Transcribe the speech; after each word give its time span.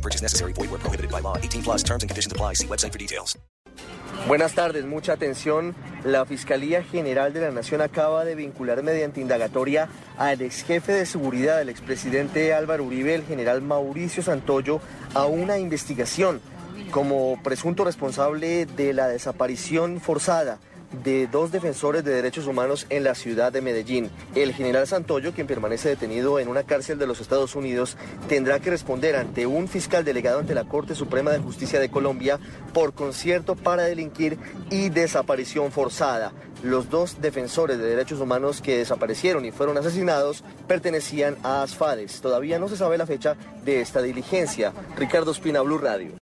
Purchase 0.00 0.22
necessary. 0.22 0.52
Void 0.52 0.80
prohibited 0.80 1.10
by 1.10 1.20
law. 1.20 1.36
18 1.36 1.62
plus 1.62 1.82
terms 1.82 2.02
and 2.02 2.10
conditions 2.10 2.32
apply. 2.32 2.54
See 2.54 2.66
website 2.66 2.92
for 2.92 2.98
details. 2.98 3.36
Buenas 4.26 4.54
tardes, 4.54 4.84
mucha 4.84 5.14
atención. 5.14 5.74
La 6.04 6.26
Fiscalía 6.26 6.82
General 6.82 7.32
de 7.32 7.40
la 7.40 7.50
Nación 7.50 7.80
acaba 7.80 8.24
de 8.24 8.34
vincular 8.34 8.82
mediante 8.82 9.20
indagatoria 9.20 9.88
al 10.18 10.40
ex 10.42 10.62
jefe 10.62 10.92
de 10.92 11.06
seguridad 11.06 11.58
del 11.58 11.68
expresidente 11.68 12.52
Álvaro 12.52 12.84
Uribe, 12.84 13.14
el 13.14 13.24
general 13.24 13.62
Mauricio 13.62 14.22
Santoyo, 14.22 14.80
a 15.14 15.26
una 15.26 15.58
investigación 15.58 16.40
como 16.90 17.42
presunto 17.42 17.84
responsable 17.84 18.66
de 18.66 18.92
la 18.92 19.08
desaparición 19.08 20.00
forzada 20.00 20.58
de 20.92 21.26
dos 21.26 21.52
defensores 21.52 22.04
de 22.04 22.12
derechos 22.12 22.46
humanos 22.46 22.86
en 22.90 23.04
la 23.04 23.14
ciudad 23.14 23.52
de 23.52 23.60
Medellín. 23.60 24.10
El 24.34 24.52
general 24.52 24.86
Santoyo, 24.86 25.32
quien 25.32 25.46
permanece 25.46 25.88
detenido 25.88 26.38
en 26.38 26.48
una 26.48 26.64
cárcel 26.64 26.98
de 26.98 27.06
los 27.06 27.20
Estados 27.20 27.54
Unidos, 27.54 27.96
tendrá 28.28 28.60
que 28.60 28.70
responder 28.70 29.16
ante 29.16 29.46
un 29.46 29.68
fiscal 29.68 30.04
delegado 30.04 30.40
ante 30.40 30.54
la 30.54 30.64
Corte 30.64 30.94
Suprema 30.94 31.30
de 31.30 31.38
Justicia 31.38 31.80
de 31.80 31.90
Colombia 31.90 32.38
por 32.72 32.92
concierto 32.92 33.56
para 33.56 33.84
delinquir 33.84 34.38
y 34.70 34.88
desaparición 34.88 35.72
forzada. 35.72 36.32
Los 36.62 36.90
dos 36.90 37.22
defensores 37.22 37.78
de 37.78 37.84
derechos 37.84 38.20
humanos 38.20 38.60
que 38.60 38.78
desaparecieron 38.78 39.46
y 39.46 39.50
fueron 39.50 39.78
asesinados 39.78 40.44
pertenecían 40.68 41.36
a 41.42 41.62
ASFADES. 41.62 42.20
Todavía 42.20 42.58
no 42.58 42.68
se 42.68 42.76
sabe 42.76 42.98
la 42.98 43.06
fecha 43.06 43.36
de 43.64 43.80
esta 43.80 44.02
diligencia. 44.02 44.72
Ricardo 44.96 45.30
Espina, 45.30 45.62
Blue 45.62 45.78
Radio. 45.78 46.12